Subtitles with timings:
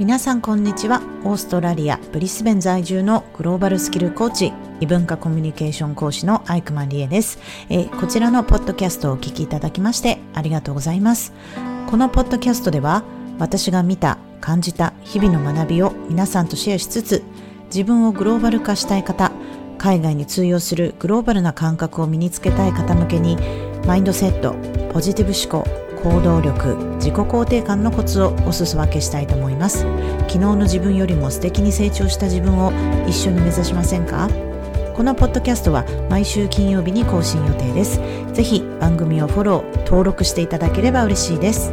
[0.00, 1.02] 皆さんこんにちは。
[1.24, 7.38] オーストラリアブリスベン在住のグローバルスキルコーチ異文化コミュニケーション講師のアイクマンリエです、
[7.68, 11.34] え、こちらのポッドキャストをお聞きいただきましてありがとうございます。
[11.86, 13.04] このポッドキャストでは
[13.38, 17.22] 私が見た感じた日々の学びを皆さんとシェアしつつ
[17.66, 19.32] 自分をグローバル化したい方
[19.76, 23.36] 海外に通用するグローバルな感覚を身につけたい方向けに
[23.86, 24.54] マインドセット
[24.94, 29.80] ポジティブ思考行動力自己肯定感のコツをお裾分けしたいと思います。
[30.28, 32.72] 昨日の自分よりも素敵に成長した自分を
[33.06, 34.28] 一緒に目指しませんか？
[34.96, 38.00] このポッドキャストは毎週金曜日に更新予定です。
[38.32, 41.72] ぜひ番組をフォロー登録していただければ嬉しいです。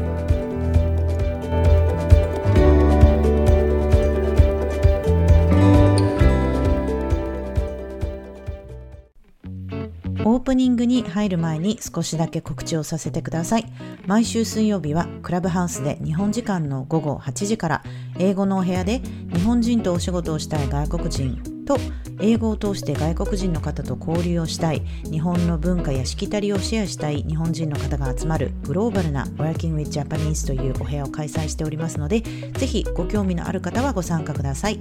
[10.48, 13.66] プニングに入る前に少しだけ告知をさせてください。
[14.06, 17.84] 毎週水曜日はクラブハウスで日本時間の午後8時から
[18.18, 19.02] 英語のお部屋で
[19.34, 21.78] 日本人とお仕事をしたい外国人と
[22.22, 34.80] 英語を通して外国人の方と交流をしたい日本の文化やしきたりをシェアしたい日本人の方が集まるグローバルな Working with Japanese というお部屋を開催しておりますのでぜひご興味のある方はご参加ください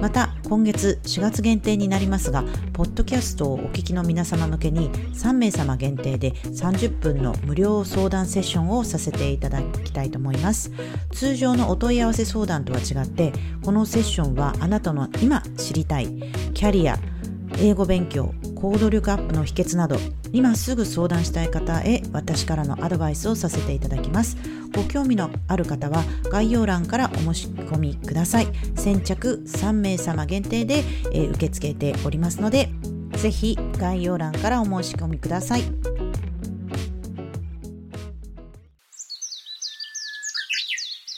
[0.00, 10.70] また今月4月限定になりますがポッドキャストをお聞きの皆様向けに3名様限定で30分の無料相談セッションをさせていただきたいと思います。
[11.10, 13.32] 通常のお問い合わせ相談とは違って
[13.64, 16.06] このセッションはあなたの今知りたい
[16.54, 16.96] キャリア
[17.58, 19.96] 英語勉強行動力アップの秘訣など
[20.32, 24.36] 今すぐ相談したい方へ私からのアドバイスをさせていただきます。
[24.74, 28.48] ご興味のある方は概要欄からお申し込みください。
[28.74, 32.68] 先着3名様限定で、えー、受け付けておりますので
[33.12, 35.62] ぜひ概要欄からお申し込みください。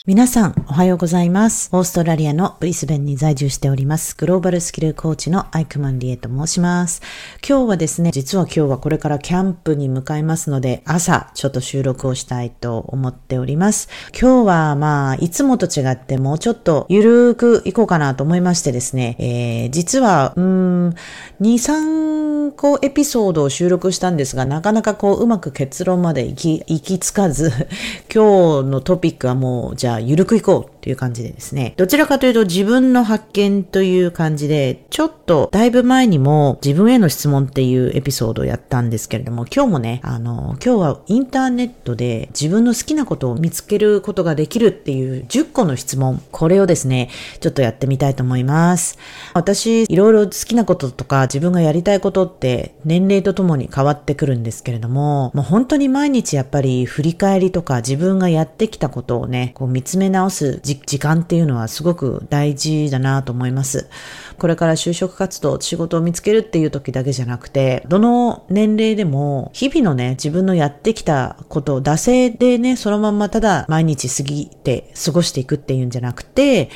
[0.09, 1.69] 皆さん、おはようございます。
[1.71, 4.15] オーストラリアのブリスベンに在住しております。
[4.17, 7.03] グローバルスキルコーチのアイクマンリエと申します。
[7.47, 13.87] 今日はですね、実は今日はこれからキャンプに向かいますので、朝ちょっと収録をしたいと思っております。
[14.19, 20.95] 今日はまあ、いつもと違ってもうちょっとゆるーく行こうかなと思いましてですね、えー、実は、うん、2、
[21.39, 27.51] 3個エピソードを収録したんですが、なかなかこう、うまく結論まで行き、行き着かず、
[28.13, 30.78] 今日のトピックはもう、じゃあゆるくいこう。
[30.79, 47.09] っていう感じでですね、どちらかというと自分の発見という感じで、ちょっとだいぶ前にも自分への質問っていうエピソードをやったんですけれども、今日もね、あの、今日はインターネットで自分の好きなことを見つけることができるっていう10個の質問、これをですね、
[47.41, 48.97] ちょっとやってみたいと思います。
[49.33, 63.89] 私、いろいろ好きなこととか自分がやりたいことって年齢とともに変わってくるんですけれども、もう本当に毎日やっぱり振り返りとか自分がやってきたことをね、こう見つめ直す時間っていうのはすごく大事だなと思います。
[64.37, 76.69] これから就職活動、仕事を見つけるっていう時だけじゃなくて、どの年齢でも日々のね、自分のやってきたことを惰性でね、そのまんまただ毎日過ぎて過ごしていくっていうんじゃなくて、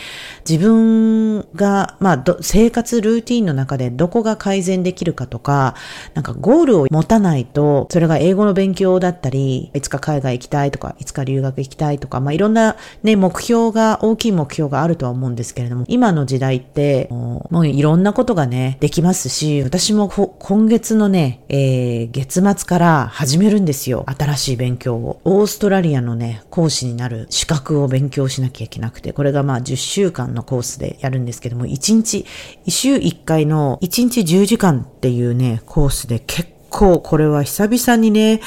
[0.47, 5.75] 自分が、まあ、生活ルーティンの中でどこが改善できるかとか、
[6.13, 24.05] なんかゴールを持たないと、それが英語の勉強だったり、いつか海外行きたいとか、いつか留学行きたいとか、まあ、いろんなね、目標が、が大きい目標があるとは思うんですけれども、今の時代って、もういろんなことがね、できますし、私も今月のね、えー、月末から始めるんですよ。
[24.07, 25.21] 新しい勉強を。
[25.25, 32.25] オーストラリアのね、講師になる資格を勉強しなきゃいけなくて、これがまあ10週間のコースでやるんですけども、1日、
[32.65, 38.41] 1週1回の1日10時間っていうね、コースで結構これは久々にね、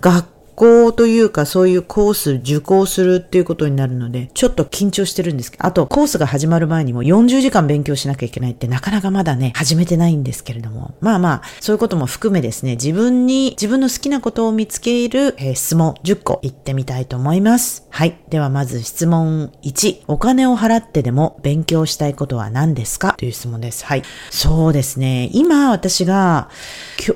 [0.00, 17.86] 学校というかそういうコース受講するっていうことになるので、ちょっと緊張してるんですけど、あとコースが始まる前にも40時間勉強しなきゃいけないってなかなかまだね、始めてないんですけれども、まあまあ、そういうことも含めですね、自分に、自分の好きなことを見つける、えー、質問10個言ってみたいと思います。
[17.90, 18.18] はい。
[18.28, 20.02] ではまず質問1。
[20.08, 23.14] お金を払ってでも勉強したいことは何ですか？
[23.18, 23.84] という質問です。
[23.84, 24.02] はい。
[24.30, 25.30] そうですね。
[25.32, 26.50] 今私が、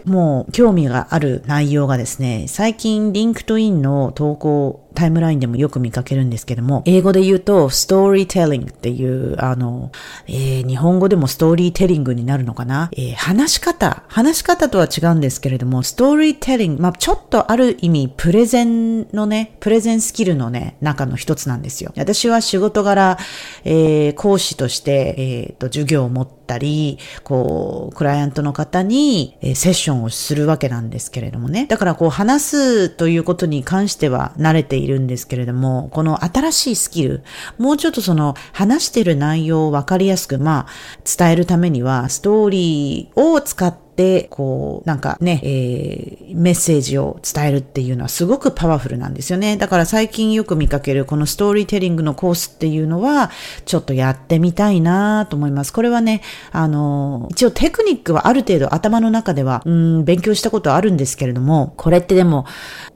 [0.05, 9.91] もう興味がある内容がですね、最近 LinkedIn の投稿タイムラインでもよく見かけるんですけども、英語で言うと、 storytelling っていう、あの、
[10.27, 21.93] えー、日本語でもストーリーテリングになるのかな、えー、話し方、話し方とは違うんですけれども、ストーリーテリング、まあ、ちょっとある意味、プレゼンのね、プレゼンスキルのね、中の一つなんですよ。
[21.97, 23.19] 私は仕事柄、
[23.65, 31.67] えー、講師として、えっ、と、授業を持ったり、こう、クライアントの方に、えー、セッションをするわけなんですけれどもね。
[31.67, 37.23] だから、こう、話すということに関しては慣れているんですけれども、この新しいスキル、
[37.59, 40.73] もうちょっとその話してる内容をわかりやすく、まあ、
[41.05, 43.92] 伝えるためには、ストーリーを使って、
[44.31, 49.57] こう、なんかね、えー、メッセージを伝えるっていうのはすごくパワフルなんですよね。
[49.57, 53.31] だから最近よく見かけるこのストーリーテリングのコースっていうのは、
[53.65, 55.73] ちょっとやってみたいなと思います。
[55.73, 56.23] これはね、
[56.53, 62.47] あの、一応テクニックはある程度頭の中では、うん、勉強したことあるんですけれども、これってでも、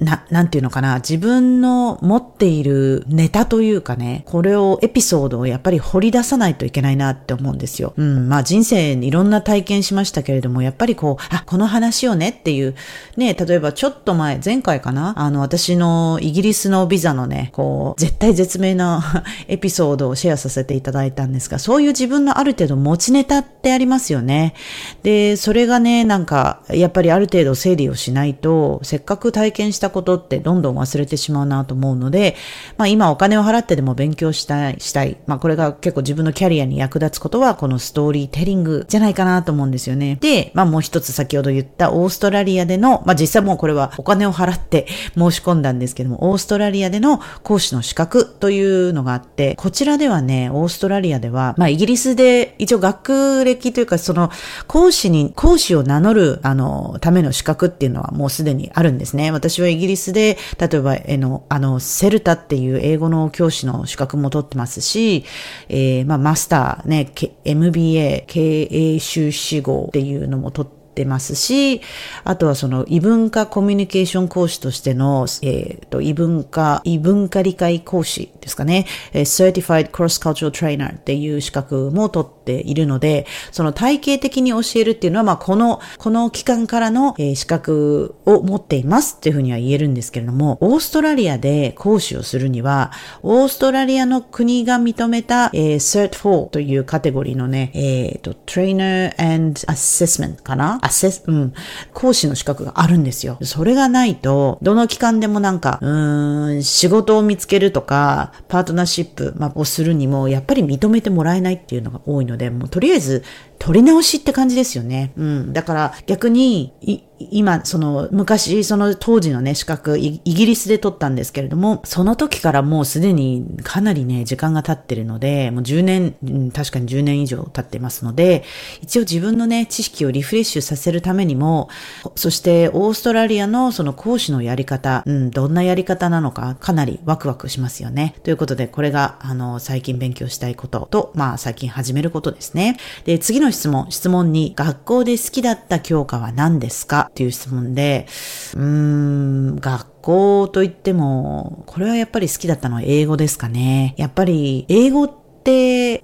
[0.00, 7.92] な、なんていうのかな、自分の持っているネタというかね、これをエピソードをやっぱり掘り出さないといけないなって思うんですよ。
[7.96, 12.74] うん、まあ人生にいろんな体験しましたけれども、やっぱりぱりこう、あ、この話をねっていう、
[13.16, 24.54] ね、例えばちょっと前、前回かなあの、私のイギリスのビザのね、こう、絶対絶命な エピソードをシェアさせていただいたんですが、そういう自分のある程度持ちネタってありますよね。
[25.02, 32.36] で、それがね、なんか、やっぱりある程度整理をしないと、せっかく体験したことってどんどん忘れてしまうなと思うので、
[32.76, 35.16] まあ今お金を払ってでも勉強したい、したい。
[35.26, 40.18] まあこれが結構自分のキャリアに役立つことは、このストーリーテリングじゃないかなと思うんですよね。
[40.20, 54.31] で、まあもう一つ先ほど言ったオーストラリアでの、まあ、実際もうこれはお金を払って申し込んだんですけども、オーストラリアでの講師の資格というのがあって、こちらではね、オーストラリアでは、まあ、イギリスで一応学歴というか、その
[54.67, 59.31] 講師に、講師を名乗る、あの、ための資格っていうのはもうすでにあるんですね。
[59.31, 65.25] 私はイギリスで、例えば、えの、あの、セルタっていう英語の教師の資格も取ってますし、
[65.70, 67.11] えー、まあ、マスターね、
[67.46, 70.65] MBA、経営修士号っていうのも取って
[70.96, 71.82] ってますし、
[72.25, 92.93] あとはその異文化コミュニケーション講師としての、えっ、ー、と、異文化、異文化理解講師ですかね、え Certified Cross Cultural Trainer っていう資格も取っているので、その体系的に教えるっていうのは、まあ、この、この期間からの、え、資格を持っていますっていうふうには言えるんですけれども、オーストラリアで講師をするには、
[93.25, 100.78] オーストラリアの国が認めた、えー、Cert4 というカテゴリーのね、えっ、ー、と、Trainer and Assessment かな？
[100.82, 101.52] アセス、うん、
[101.92, 103.38] 講師の資格があるんですよ。
[103.42, 113.24] それがないと、どの機関でもなんか、うーん、仕事を見つけるとか、パートナーシップ、まあ、をするにも、やっぱり認めてもらえないっていうのが多いので、もうとりあえず、
[113.58, 115.12] 取り直しって感じですよね。
[115.16, 115.52] うん。
[115.52, 116.72] だから逆に、
[117.18, 128.44] 今、その、昔、その当時のね、資格イ、ギリスで取ったんですけれども、その時からもうすでにかなりね、時間が経ってるので、もう10年、確かに10年以上経ってますので、
[128.82, 131.68] 一応自分のね、知識をリフレッシュさせるためにも、
[132.16, 138.14] そしてオーストラリアのその講師のやり方、うん、どんなやり方なのか、かなりワクワクしますよね。
[138.24, 142.76] ということで、これが、あの、最近勉強したいことと、まあ、最近始めることですね。
[143.04, 147.05] で、次の質問、質問に、学校で好きだった教科は何ですか？
[147.08, 148.06] っていう質問で、
[148.54, 153.94] うーん、学校といっても、これはやっぱり好きだったのは英語ですかね。
[153.96, 155.25] やっぱり、英語って、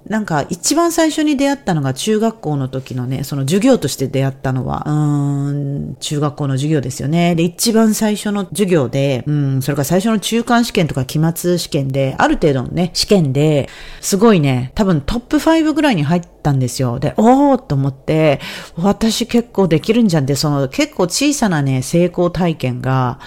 [0.07, 7.35] なんか一番最初に出会ったのが中学校の時のね、その授業として出会ったのは、うーん、中学校の授業ですよね。
[7.35, 13.69] で、一番最初の授業で、うん、それから最初の中間試験とか期末試験で、ある程度のね、試験で、
[14.01, 16.99] すごいね、多分トップ5ぐらいに入ったんですよ。
[16.99, 18.39] で、おーと思って、
[18.77, 23.19] 私結構できるんじゃんって、その結構小さなね、成功体験が、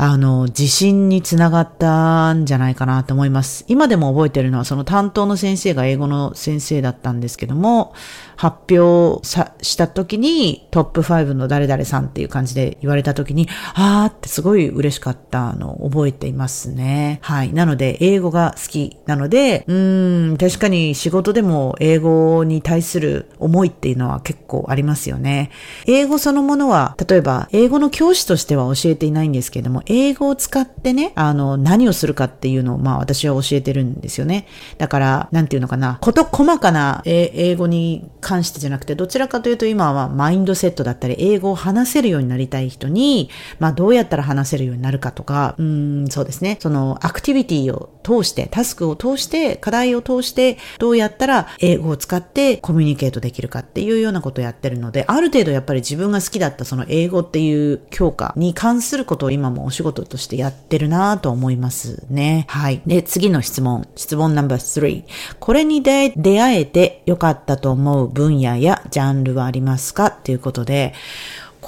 [0.00, 3.64] あの、自信につながったんじゃないかなと思います。
[3.66, 7.92] 今でも覚えてるのは、その担当の先生が英語の先生だったんですけども、
[8.36, 17.18] 発表さした時にトップ5の誰々さんっていう感じで言われた時に、あーってすごい嬉しかったのを覚えていますね。
[17.22, 17.52] はい。
[17.52, 25.50] なので、英語が好きなので、うーん、確かに仕事でも英語に対する思いっていうのは結構ありますよね。
[25.86, 34.46] 英語そのものは、例えば、英語の教師としては教えていないんですけども、英語を使ってね、あの、何をするかっていうのを、まあ私は教えてるんですよね。
[34.76, 46.58] だから、なんていうのかな、こと細かな英語に関してじゃなくて、どちらかというと今はマインドセットだったり、英語を話せるようになりたい人に、まあどうやったら話せるようになるかとか、うん、そうですね。
[46.60, 62.46] そのアクティビティを通して、タスクを通して、課題を通して、どうやったら英語を使ってコミュニケートできるかっていうようなことをやってるので、ある程度やっぱり自分が好きだったその英語っていう教科に関することを今もお仕事としてやってるなと思いますね。
[62.48, 62.82] はい。
[62.84, 63.86] で、次の質問。
[63.94, 65.04] 質問ナンバー3。
[65.38, 70.06] これに出会えて良かったと思う分野やジャンルはありますか？
[70.06, 70.94] っていうことで、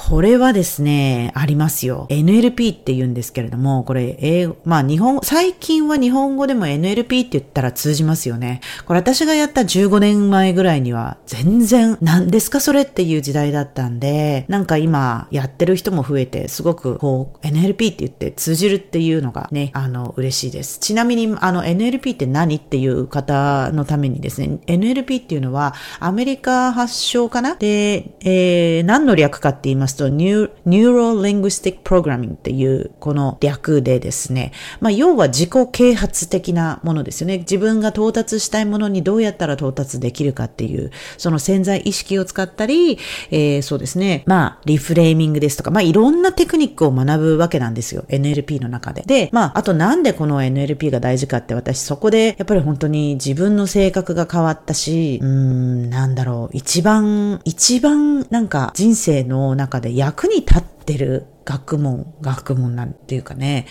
[0.09, 2.07] これはですね、ありますよ。
[2.09, 8.62] NLP って言うんですけれども、これ、英語、まあ日本、最近は日本語でも NLP って言ったら通じますよね。
[8.87, 20.78] これ私がやった15年前ぐらいには全然、何ですかそれっていう時代だったんで、なんか今やってる人も増えて、すごくこう NLP って言って通じるっていうのがね、あの、嬉しいです。
[20.80, 27.54] ちなみに、あの NLP って何っていう方のためにですね、NLP っていうのはアメリカ発祥かな？
[27.57, 37.38] で、えー、何の略かって言いますと、 Neuro Linguistic Programming っていうこの略でですね、まあ要は自己啓発的なものですよね。
[37.38, 42.99] 自分が到達したいものにどうやったら到達できるかっていう、その潜在意識を使ったり、
[43.30, 48.04] えー、そうですね、まあリフレーミングですとか、まあいろんなテクニックを学ぶわけなんですよ。
[48.09, 49.02] NLP の中で。
[49.06, 63.67] で、まああとなんでこの NLP が大事かって私そこでやっぱり本当に自分の性格が変わったし、うーん、なんだろう、一番、一番なんか人生の中で役に立ってる学問、学問なんていうかね、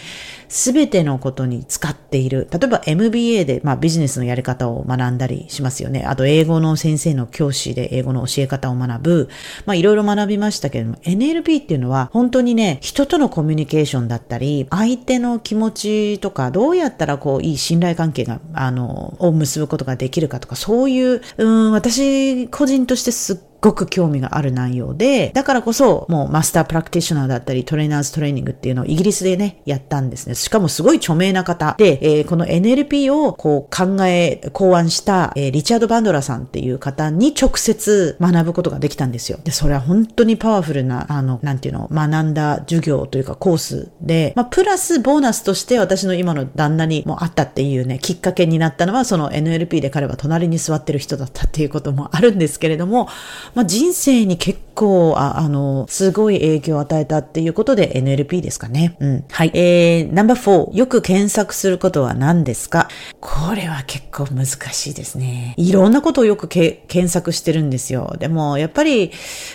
[0.50, 2.50] すべてのことに使っている。
[2.52, 6.04] 例えば MBA で、まあ、ビジネスのやり方を学んだりしますよね。
[6.06, 9.30] あと英語の先生の教師で英語の教え方を学ぶ。
[9.66, 30.36] まあいろいろ学びましたけれども、NLP っていうのは本当にね、人とのコミュニケーションだったり、相手の気持ちとか、どうやったらこういい信頼関係が、あの、を結ぶことができるかとか、そういう、うん、私個人としてすっごく興味がある内容で、だからこそ、もうマスタープラクティショナーだったり、トレーナーズトレーニングっていうのをイギリスでね、やったんですね。
[30.36, 39.40] しかもすごい著名な方で、えー、この NLP をこう考え、考案した、えー、リチャード・バンドラさんっていう方に直接学ぶことができたんですよ。
[39.44, 53.10] で、それは本当にパワフルな、あの、なんていうの、学んだ授業というかコースで、まあ、プラスボーナスとして私の今の旦那にもあったっていうね、きっかけになったのは、その NLP で彼は隣に座ってる人だったっていうこともあるんですけれども、
[53.56, 58.96] まあ、人生に結構、ああの、すごい影響を与えたっていうことで NLP ですかね。
[59.00, 59.26] うん。
[59.30, 59.52] はい。
[59.54, 60.40] えー、ナンバー
[60.72, 60.74] 4。
[60.74, 62.88] よく検索することは何ですか？
[63.20, 65.54] これは結構難しいですね。
[65.58, 68.16] いろんなことをよく検索してるんですよ。
[68.20, 69.12] でも、やっぱり、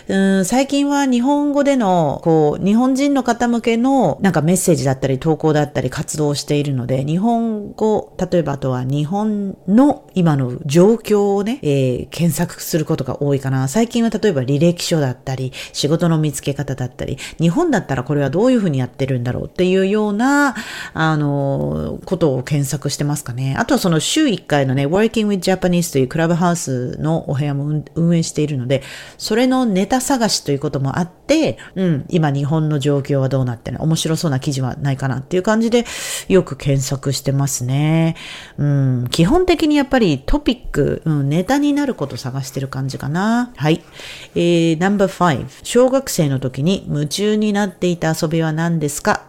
[0.08, 13.68] うん、最近は日本語での、こう、日本人の方向けの、なんかメッセージだったり、投稿だったり、活動をしているので、日本語、例えばあとは日本の今の状況をね、えー、検索することが多いかな。
[13.68, 20.54] 最近は例えば履歴書だったり、仕事の見つけ方だったり、日本だったらこれはどういうふうにやってるんだろうっていうような、
[20.92, 23.56] あの、ことを検索してますかね。
[23.58, 28.82] あとはその週1回のね、Working with Japanese というクラブハウスのお部屋も運営しているので、
[29.18, 35.84] それのネタ探しということもあって、うん、今日本の状況はどうなってる面白そうな記事はないかなっていう感じで、
[36.28, 38.16] よく検索してますね。
[38.58, 43.52] うん、基本的にやっぱりトピック、うん、ネタになること探してる感じかな。
[43.56, 43.82] はい。
[44.34, 44.78] えー、
[45.08, 45.46] 5.
[45.62, 49.22] 小学生の時に夢中になっていた遊びは何ですか？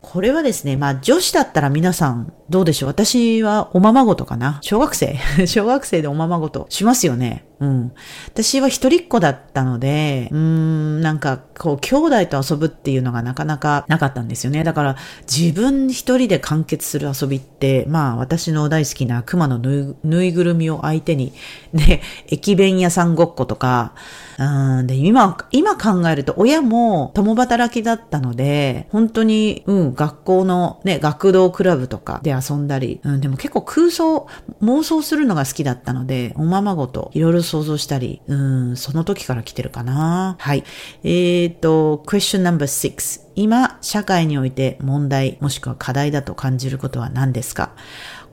[0.00, 7.46] これはですね、まあ女子だったら皆さんどうでしょう私はおままごとかな小学生 小学生でおままごとしますよね。
[7.58, 7.92] うん。
[8.26, 14.62] 私は一人っ子だったので、うん、なんか、こう、兄弟と遊ぶっていうのがなかなかなかったんですよね。
[14.62, 21.32] だから、自分一人で完結する遊びって、まあ、私の大好きな熊のぬいぐるみを相手に、
[21.72, 23.94] ね、 駅弁屋さんごっことか、
[24.38, 34.26] うん、で、今、今考えると、親も共働きだったので、本当に、うん、学校のね、学童クラブとかで遊んだり、うん、でも結構空想、
[34.62, 40.36] 妄想するのが好きだったので、おままごと、いろいろ想像したり、うん、その時から来てるかな。
[40.38, 40.64] はい。
[41.04, 43.20] えっ、と、question number six。
[43.34, 47.72] 今、社会において問題、もしくは課題だと感じることは何ですか？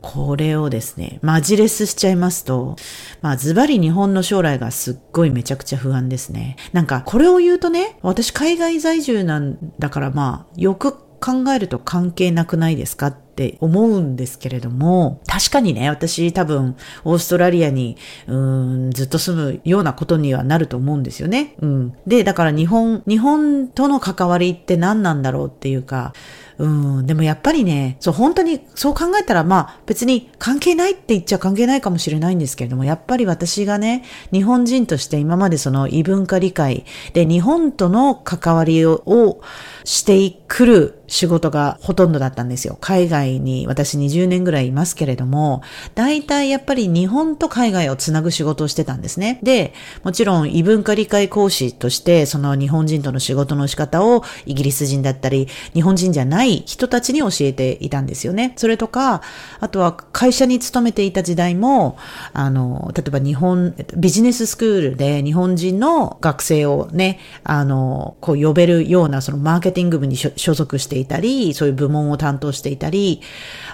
[0.01, 2.75] これをですね、マジレスしちゃいますと、
[3.21, 6.57] まあズバリ日本の将来がすっごいめちゃくちゃ不安ですね。
[6.73, 13.07] なんかこれを言うとね、私海外在住なんだからまあよく考えると関係なくないですか？
[13.07, 17.97] っって思うんですけれども、確かにね、私多分オーストラリアに
[18.27, 21.55] うんずっと住むようなことにはなると思うんですよね。
[21.59, 21.93] うん。
[22.05, 26.13] で、だから日本、日本との関わりって何なんだろうっていうか、
[26.59, 39.41] うん、でもやっぱりね、そう、本当にそう考えたら、まあ別に関係ないって言っちゃ関係ないかもしれないんですけれども、やっぱり私がね、日本人として今までその異文化理解で日本との関わりを
[39.83, 42.77] してくる仕事がほとんどだったんですよ。
[42.81, 45.61] 海外に私20年ぐらいいますけれども、
[45.93, 49.39] 大体やっぱり日本と海外をつなぐ仕事をしてたんですね。
[49.43, 49.73] で、
[50.03, 58.53] もちろん異文化理解講師として、その日本人との仕事の仕方をイギリス人だったり、日本人じゃない人たちに教えていたんですよね。
[58.55, 59.21] それとか、
[59.59, 61.97] あとは会社に勤めていた時代も、
[62.31, 73.21] あの、例えば日本、ビジネススクールで日本人の学生をね、あの、こう呼べるようなそのマーケットティング部に所属していたり、そういう部門を担当していたり、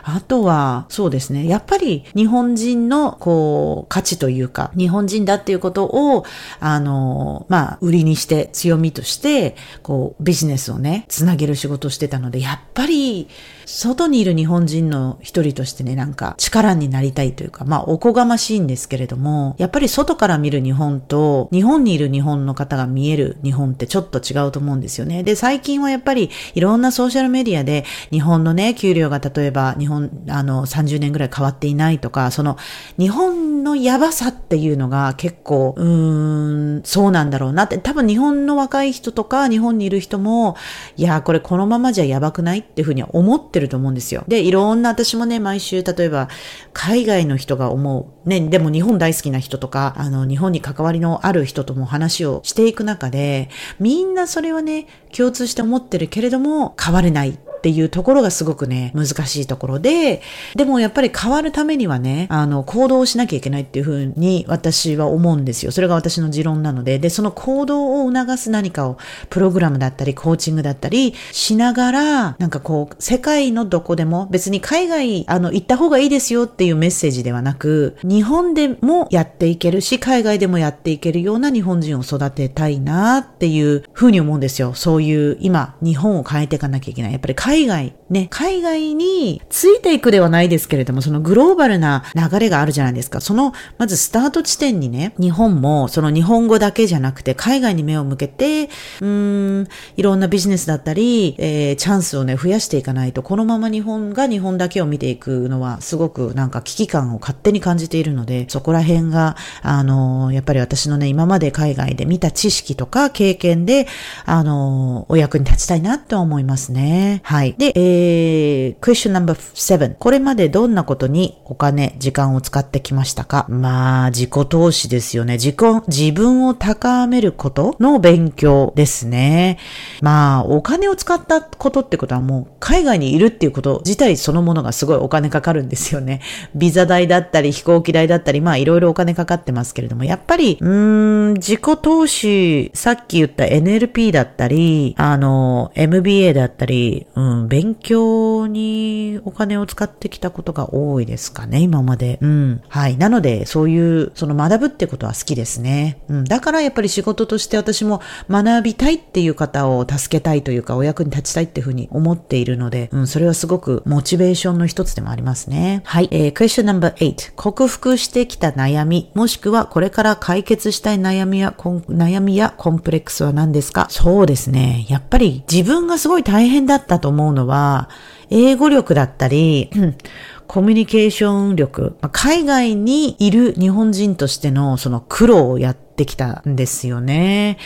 [0.03, 6.25] あとは、そうですね、やっぱり日本人のこう、価値というか、日本人だっていうことを、
[6.59, 13.27] あの、まあ、売りにして強みとして、こう、ビジネスをね、つなげる仕事をしてたので、やっぱり、
[13.71, 25.21] 外にいる日本人の一人としてね、なんか力になりたいというか、まあおこがましいんですけれども、やっぱり外から見る日本と、日本にいる日本の方が見える日本ってちょっと違うと思うんですよね。
[25.21, 32.57] で、最近はやっぱりいろんなソーシャルメディアで日本のね、給料が例えば日本、あの、30年ぐらい変わっていないとか、その
[32.97, 40.55] 日本のやばさっていうのが結構、うーん、そうなんだろうなって、多分日本の若い人とか日本にいる人も、
[40.97, 44.23] いや、これこのままじゃやばくないっていうふうには思っててると思うんですよ。
[44.27, 46.29] で、いろんな私もね、毎週、例えば、
[46.73, 53.49] 海外の人が思う、ね、でも日本大好きな人とか、あの、日本に関わりのある人とも話をしていく中で、
[53.79, 60.21] みんなそれはね、共通して思ってるけれども、変われないっていうところがすごくね、難しいところで、
[60.55, 65.71] でもやっぱり変わるためにはね、あの、行動をしなきゃいけないっていうふうに私は思うんですよ。
[65.73, 68.97] それが私の持論なので、で、その行動を促す何かを、
[69.29, 84.73] プログラムだったり、コーチングだったりしながら、なんかこう、世界のどこでも、別に海外、あの、行った方がいいですよっていうメッセージではなく、日本でもやっていけるし、海外でもやっていけるような日本人を育てたいなっていうふうに思うんですよ。
[84.73, 87.11] そういう、今、日本を変えていかなきゃいけない。
[87.11, 93.21] やっぱり海外、ね、海外についていくではないですけれども、そのグローバルな流れがあるじゃないですか。
[93.21, 98.69] その、まずスタート地点にね、日本も、その日本語だけじゃなくて、海外に目を向けて、
[99.01, 113.87] うーん、いろんなビジネスだったり、えー、チャンスをね、増やしていかないと、このまま日本が日本だけを見ていくのは、すごくなんか危機感を勝手に感じているので、そこら辺が、あのー、やっぱり私のね、今まで海外で見た知識とか経験で、
[114.25, 117.21] あのー、お役に立ちたいなって思いますね。
[117.23, 117.38] は。
[117.39, 119.95] はいで、えー、question number seven。
[119.97, 123.45] これまでどんなことにお金、時間を使ってきましたか？
[123.47, 125.35] まあ、自己投資ですよね。
[125.35, 125.55] 自己、
[125.87, 129.57] 自分を高めることの勉強ですね。
[130.01, 136.19] まあ、お金を使ったことってことはもう、海外にいるっていうこと自体そのものがすごいお金かかるんですよね。
[136.55, 152.19] ビザ代だったり、飛行機代だったり、まあ、いろいろお金かかってますけれども、やっぱり、うーん、自己投資、さっき言った NLP だったり、あの、MBA だったり、うん、ん勉強にお金を使ってきたことが多いですかね、今まで。
[152.21, 152.61] うん。
[152.67, 152.97] はい。
[152.97, 156.01] なので、そういう、その学ぶってことは好きですね。
[156.09, 156.23] うん。
[156.23, 165.81] だからやっぱり仕事として私も学びたいっていう方を助けたいというか、お役に立ちたいっていうふうに思っているので、うん、それはすごくモチベーションの一つでもありますね。
[165.85, 166.07] はい。
[166.11, 167.33] えー、question number 8。
[167.35, 173.87] 克服してきた悩み、もしくはこれから解決したい悩みや、悩みやコンプレックスは何ですか？
[173.89, 174.85] そうですね。
[174.89, 177.89] やっぱり自分がすごい大変だったと思う思うのは、
[178.29, 179.69] 英語力だったり、
[180.47, 187.59] コミュニケーション力、海外にいる日本人としてのその苦労をやってきたんですよね。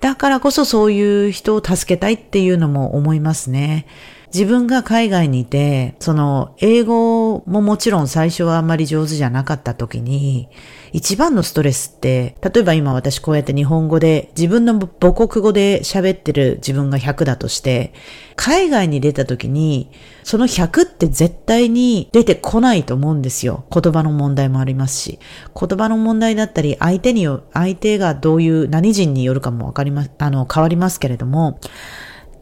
[0.00, 3.86] だからこそそういう人を助けたいっていうのも思いますね。
[4.34, 10.50] 自分が海外にいて、その英語ももちろん最初はあんまり上手じゃなかった時に、
[10.96, 17.92] 一番のストレスって、例えば今私こうやって日本語で自分の母国語で喋ってる自分が100だとして、
[18.34, 19.90] 海外に出た時に、
[20.24, 23.66] その100って絶対に出てこないと思うんですよ。
[23.70, 25.18] 言葉の問題もありますし。
[25.54, 31.60] 言葉の問題だったり、相手によ、相手がどういう何人によるかもわかります、あの、変わりますけれども、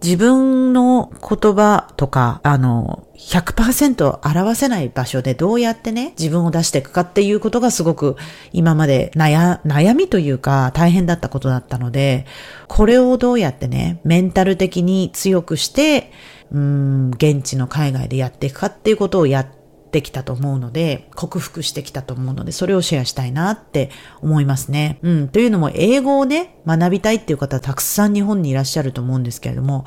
[0.04, 8.16] 自分の言葉とか、あの、100%表せない場所でどうやってね、自分を出していくかっていうことがすごく
[8.52, 12.26] 今まで悩、悩みというか大変だったことだったので、
[12.68, 16.12] これをどうやってね、メンタル的に強くして、
[16.52, 19.63] うん、現地の海外でやっていくかっていうことをやって
[19.98, 24.98] ってきたと思うので、克服してきたと思うので、それをシェアしたいなって思いますね。
[25.02, 25.28] うん。
[25.28, 29.85] というのも、英語をね、学びたいっていう方はたくさん日本にいらっしゃると思うんですけれども、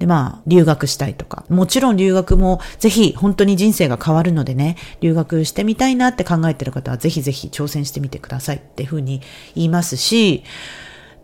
[0.00, 1.44] で、まあ、留学したいとか。
[1.48, 9.22] もちろん留学もぜひ本当に人生が変わるのでね、留学してみたいなって考えてる方はぜひぜひ挑戦してみてくださいっていうふうに
[9.54, 10.42] 言いますし、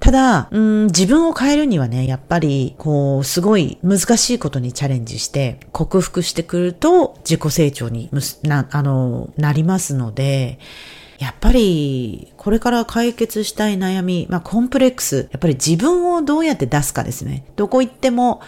[0.00, 8.08] ただ、うん、自分を変えるにはね、やっぱり、こう、すごい難しいことにチャレンジして、克服してくると、自己成長に
[8.42, 10.58] な、あの、なりますので、
[11.18, 17.44] やっぱり、これから解決したい悩み、まあ、コンプレックス、やっぱり自分をどうやって出すかですね。
[17.56, 18.40] どこ行っても、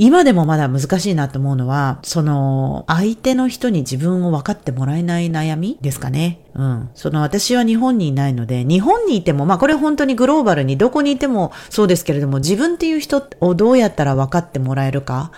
[0.00, 6.38] 今でもまだ難しいなと思うのは、その、相手の人に自分を分かってもらえない悩みですかね。
[6.54, 6.88] うん。
[6.94, 15.32] その私は日本にいないので、日本にいても、まあこれ本当にグローバルにどこにいてもそうですけれども、自分っていう人をどうやったら分かってもらえるか。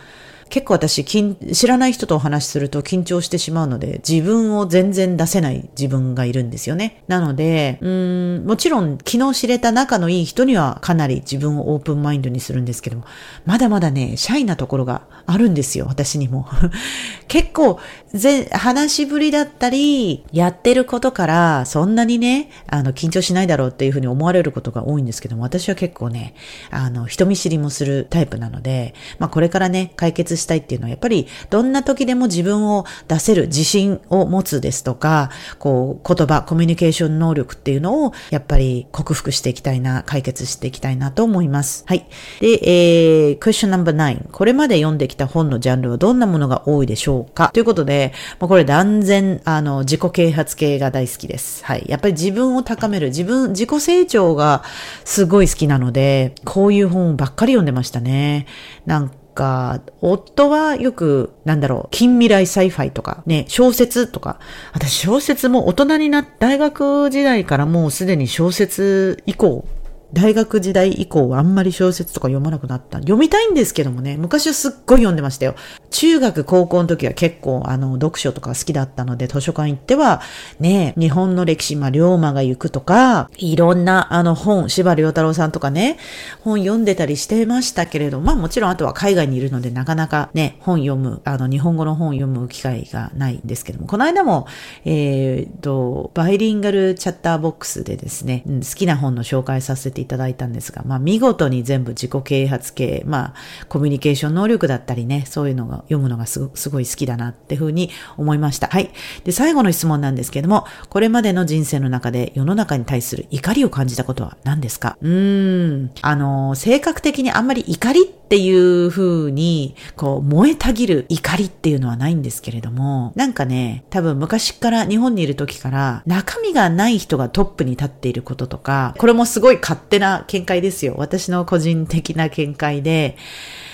[0.51, 7.05] 結構私、知らない人とお話しすると緊張してしまうので、自分を全然出せない自分がいるんですよね。
[7.07, 13.05] なので、うん、もちろん昨日知れた仲のいい人にはかなり自分をオープンマインドにするんですけども、
[13.47, 16.49] まだまだね、シャイなところがあるんですよ、私にも。
[17.29, 17.79] 結構、
[18.13, 26.35] ぜ、話しぶりだったり、やってることから、そんなにね、あの、緊張しないだろうっていうふうに思われることが多いんですけども、私は結構ね、
[26.71, 41.85] あの、人見知りもするタイプなので、まあ、これからね、解決したいっていうのは、やっぱり、どんな時でも自分を出せる自信を持つですとか、こう、言葉、コミュニケーション能力っていうのを、やっぱり克服していきたいな、解決していきたいなと思います。
[41.87, 42.07] はい。
[42.41, 44.29] で、えー、question number nine。
[44.33, 47.51] これまで読んできた本のジャンルはどんなものが多いでしょうか？
[47.53, 51.65] ということで、まあ、これ断然、あの、自己啓発系が大好きです。
[51.65, 51.85] はい。
[51.89, 54.63] やっぱり自分を高める、自分、自己成長が
[55.05, 58.47] すごい好きなので、こういう本ばっかり読んでましたね。
[58.87, 64.39] なんか、夫はよく、なんだろう、近未来 sci-fi とか、ね、小説とか、
[64.75, 69.65] 私小説も大人になっ、大学時代からもうすでに小説以降、
[70.13, 72.99] 大学時代以降はあんまり小説とか読まなくなった。
[72.99, 75.55] 読みたいんですけどもね、昔はすっごい読んでましたよ。
[75.91, 80.21] 中学、高校の時は結構あの、読書とか好きだったので、図書館行っては、
[80.59, 85.99] ね、日本の歴史、まあ、龍馬が行くとか、いろんなあの本、柴良太郎さんとかね、
[86.41, 94.47] 本読んでたりしてましたけれど、まあもちろんあとは海外にいるのでなかなかね、本読む、あの、日本語の本読む機会がないんですけども、この間も、
[94.85, 103.35] えー、と、バイリンガルチャッターボックスでですね、好きな本の紹介させていただいたんですが、まあ見事に全部自己啓発系、まあ
[103.69, 108.69] コミュニケーション能力だったりね、そういうのが読むのがすごい好きだなっていうふうに思いました。
[108.69, 108.91] はい。
[109.25, 114.97] で、最後の質問なんですけども、これまでの人生の中で世の中に対する怒りを感じたことは何ですか？
[115.01, 115.91] うーん。
[116.03, 130.95] あの、性格的にあんまり怒りってっていう風に、こう、燃えたぎる怒りっていうのはないんですけれども、なんかね、多分昔から日本にいる時から中身がない人がトップに立っていることとか、これもすごい勝手な見解ですよ。
[130.97, 133.17] 私の個人的な見解で、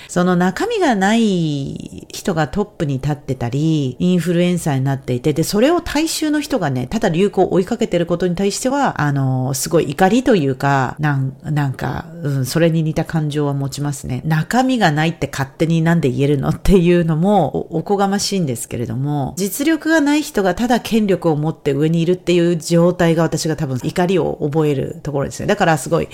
[0.07, 14.21] その中身がない人がトップに立ってたり、インフルエンサーになっていて、で、それを大衆の人がね、ただ流行を追いかけてることに対しては、あの、すごい怒りというか、なん、なんか、うん、それに似た感情は持ちますね。
[14.25, 25.47] 中身がないって勝手になんで言えるのっていうのもお、おこがましいんですけれども、実力がない人がただ権力を持って上にいるっていう状態が私が多分怒りを覚えるところですね。
[25.47, 26.07] だからすごい、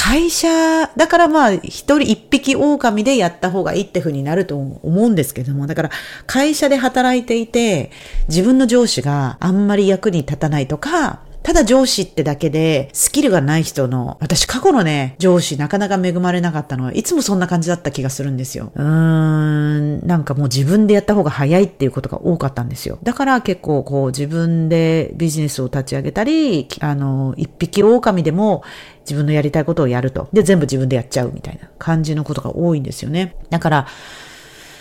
[0.00, 5.90] 会社、だからまあ、一人一匹狼でやった方がいいってふうになると思うんですけども、だから
[6.24, 7.90] 会社で働いていて、
[8.28, 18.70] 自分の上司があんまり役に立たないとか、ただ上司ってだけで、スキルがない人の、私過去のね、上司なかなか恵まれなかったのは、いつもそんな感じだった気がするんですよ。
[18.74, 22.98] うーん、なんかもう自分でやった方が早いっていうことが多かったんですよ。
[23.02, 28.62] だから結構こう自分でビジネスを立ち上げたり、あの、一匹狼でも
[29.06, 30.28] 自分のやりたいことをやると。
[30.34, 33.36] で、全部自分でやっちゃうみたいな感じのことが多いんですよね。
[33.48, 33.86] だから、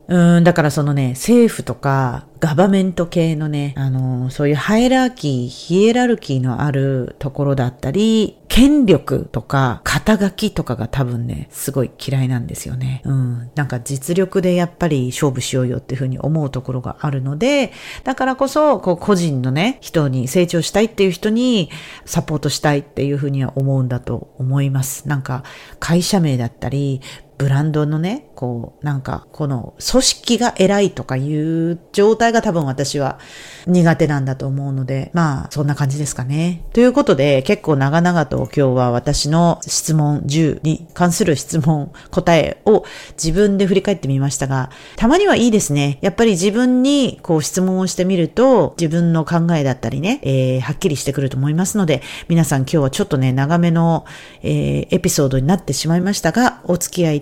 [0.07, 13.01] うん、だからそのね、政府とかガバメント系のね、あの、そういうハイラーキー、ヒエラルキーのあるところだったり、権力とか肩書きとかが多分ね、すごい嫌いなんですよね。
[13.05, 13.51] うん。
[13.55, 17.71] なんか実力でやっぱり勝負しようよっていうふうに思うところがあるので、
[18.03, 21.69] だからこそ、こう個人のね、人に成長したいっていう人に
[22.05, 25.07] サポートしたいっていうふうには思うんだと思います。
[25.07, 25.43] なんか
[25.79, 27.01] 会社名だったり、
[27.37, 33.19] ブランドのね、こう、なんか、この組織が偉いとかいう状態が多分私は
[33.67, 36.63] 苦手なんだと思うので、まあ、そんな感じですかね。
[36.73, 45.99] ということで、結構長々と今日は私の質問10に関する質問、答えを自分で振り返ってみましたが、たまにはいいですね。
[46.01, 54.05] やっぱり自分にこう質問をしてみると、自分の考えだったりね、えー、はっきりしてくると思いますので、皆さん今日はちょっとね、長めの、
[54.41, 57.21] えー、エピソードになってしまいましたが、お付き合い